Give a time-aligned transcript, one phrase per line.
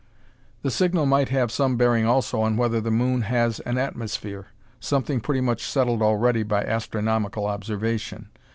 [0.63, 4.47] The signal might have some bearing also on whether the moon has an atmosphere
[4.79, 8.29] something pretty much settled already by astronomical observation.